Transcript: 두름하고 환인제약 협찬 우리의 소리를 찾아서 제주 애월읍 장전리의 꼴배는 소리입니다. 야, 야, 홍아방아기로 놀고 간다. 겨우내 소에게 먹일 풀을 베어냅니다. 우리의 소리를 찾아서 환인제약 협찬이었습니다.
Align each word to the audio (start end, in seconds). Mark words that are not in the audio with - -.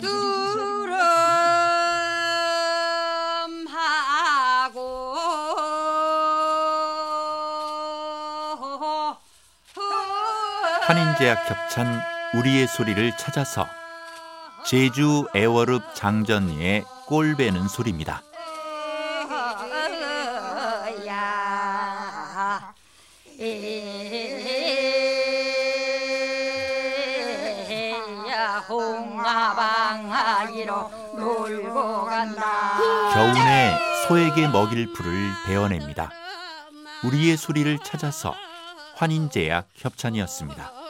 두름하고 0.00 1.04
환인제약 10.86 11.50
협찬 11.50 12.00
우리의 12.34 12.66
소리를 12.66 13.16
찾아서 13.16 13.66
제주 14.66 15.26
애월읍 15.34 15.94
장전리의 15.94 16.84
꼴배는 17.06 17.68
소리입니다. 17.68 18.22
야, 21.06 21.06
야, 21.06 22.74
홍아방아기로 28.60 30.10
놀고 31.16 32.04
간다. 32.04 33.12
겨우내 33.12 33.78
소에게 34.06 34.48
먹일 34.48 34.92
풀을 34.92 35.30
베어냅니다. 35.46 36.10
우리의 37.04 37.36
소리를 37.36 37.78
찾아서 37.84 38.34
환인제약 38.96 39.68
협찬이었습니다. 39.74 40.83